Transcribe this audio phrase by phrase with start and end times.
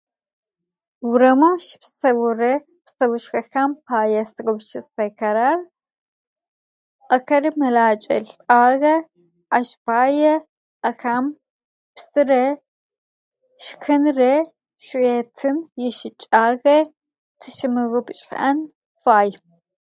[1.07, 2.53] Урамым щыпсэурэ
[2.83, 5.59] псэушъхэхэм пае сэгупшысэхэрэр:
[7.15, 8.95] ахэри мэлакӏэ лӏагъэ
[9.57, 10.33] ащ пае
[10.89, 11.25] ахэм
[11.95, 12.43] псырэ
[13.63, 14.33] шхэнырэ
[14.85, 16.77] шъуетын ищыкӏагъэ,
[17.39, 18.57] тищэмыгъупшӏэн
[19.01, 19.29] фай.